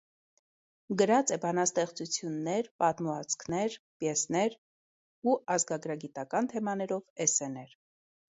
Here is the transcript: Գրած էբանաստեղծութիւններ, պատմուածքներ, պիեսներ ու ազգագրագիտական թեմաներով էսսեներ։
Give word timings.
Գրած 0.99 1.31
էբանաստեղծութիւններ, 1.35 2.69
պատմուածքներ, 2.83 3.75
պիեսներ 4.03 4.57
ու 5.33 5.37
ազգագրագիտական 5.57 6.51
թեմաներով 6.55 7.25
էսսեներ։ 7.27 7.77